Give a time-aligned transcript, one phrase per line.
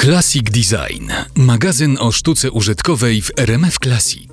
[0.00, 1.10] Classic Design.
[1.36, 4.30] Magazyn o sztuce użytkowej w RMF Classic.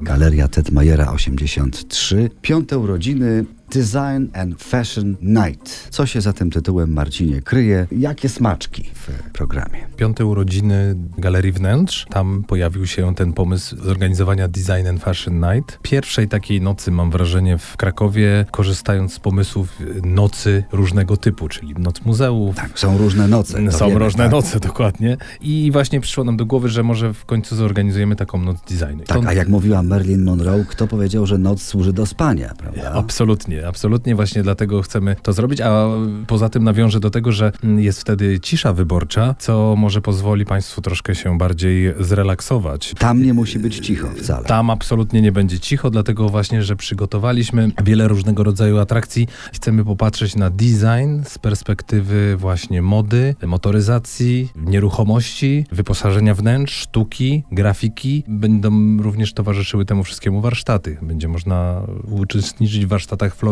[0.00, 2.30] Galeria Tetmajera 83.
[2.42, 5.88] Piąte urodziny Design and Fashion Night.
[5.90, 7.86] Co się za tym tytułem, Marcinie, kryje?
[7.92, 9.86] Jakie smaczki w programie?
[9.96, 12.06] Piąte urodziny Galerii Wnętrz.
[12.10, 15.78] Tam pojawił się ten pomysł zorganizowania Design and Fashion Night.
[15.82, 22.04] Pierwszej takiej nocy, mam wrażenie, w Krakowie, korzystając z pomysłów nocy różnego typu, czyli noc
[22.04, 22.56] muzeów.
[22.56, 23.72] Tak, są różne noce.
[23.72, 24.32] Są wiemy, różne tak.
[24.32, 25.16] noce, dokładnie.
[25.40, 29.04] I właśnie przyszło nam do głowy, że może w końcu zorganizujemy taką noc designu.
[29.06, 32.92] Tak, To- a jak mówiła Marilyn Monroe, kto powiedział, że noc służy do spania, prawda?
[32.92, 35.86] Absolutnie, absolutnie właśnie dlatego chcemy to zrobić, a
[36.26, 40.80] poza tym nawiążę do tego, że mm, jest wtedy cisza wyborcza, co może pozwoli Państwu
[40.80, 42.94] troszkę się bardziej zrelaksować.
[42.98, 44.44] Tam nie musi być cicho wcale.
[44.44, 49.28] Tam absolutnie nie będzie cicho, dlatego właśnie, że przygotowaliśmy wiele różnego rodzaju atrakcji.
[49.52, 58.24] Chcemy popatrzeć na design z perspektywy właśnie mody, motoryzacji, nieruchomości, wyposażenia wnętrz, sztuki, grafiki.
[58.28, 60.96] Będą również towarzyszyły temu wszystkiemu warsztaty.
[61.02, 63.47] Będzie można uczestniczyć w warsztatach florystycznych,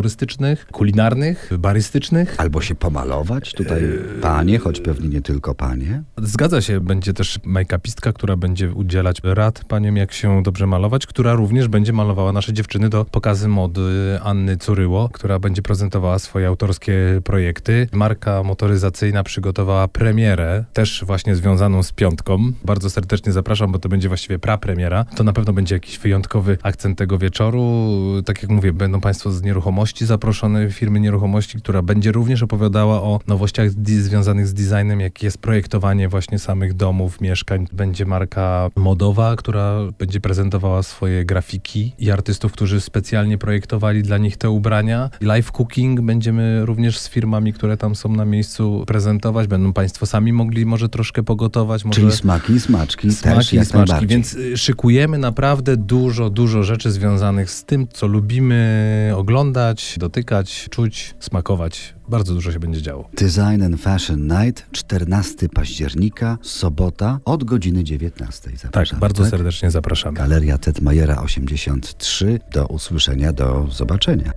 [0.72, 2.34] kulinarnych, barystycznych.
[2.38, 3.82] Albo się pomalować, tutaj
[4.20, 6.02] panie, choć pewnie nie tylko panie.
[6.22, 11.34] Zgadza się, będzie też make-upistka, która będzie udzielać rad paniom, jak się dobrze malować, która
[11.34, 17.20] również będzie malowała nasze dziewczyny do pokazy mody Anny Curyło, która będzie prezentowała swoje autorskie
[17.24, 17.88] projekty.
[17.92, 22.52] Marka motoryzacyjna przygotowała premierę, też właśnie związaną z piątką.
[22.64, 25.04] Bardzo serdecznie zapraszam, bo to będzie właściwie prapremiera.
[25.04, 27.88] To na pewno będzie jakiś wyjątkowy akcent tego wieczoru.
[28.24, 33.20] Tak jak mówię, będą Państwo z nieruchomości zaproszone, firmy nieruchomości, która będzie również opowiadała o
[33.26, 37.66] nowościach związanych z designem, jak jest projektowanie właśnie samych domów, mieszkań.
[37.72, 44.36] Będzie marka modowa, która będzie prezentowała swoje grafiki i artystów, którzy specjalnie projektowali dla nich
[44.36, 45.10] te ubrania.
[45.20, 49.46] Live cooking będziemy również z firmami, które tam są na miejscu prezentować.
[49.46, 51.84] Będą Państwo sami mogli może troszkę pogotować.
[51.84, 52.00] Może...
[52.00, 56.62] Czyli smaki i smaczki, też Smaki i jak smaczki, więc y, szykujemy naprawdę dużo, dużo
[56.62, 61.94] rzeczy związanych z tym, co lubimy oglądać, dotykać, czuć, smakować.
[62.08, 63.10] Bardzo dużo się będzie działo.
[63.18, 68.50] Design and Fashion Night, 14 października, sobota od godziny 19.
[68.50, 70.18] Tak, Zapraszamy, bardzo serdecznie zapraszamy.
[70.18, 72.40] Galeria Tetmajera 83.
[72.52, 74.32] Do usłyszenia, do zobaczenia.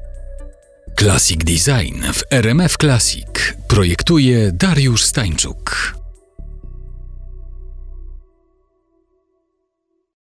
[1.00, 3.28] Classic Design w RMF Classic
[3.68, 5.99] projektuje Dariusz Stańczuk.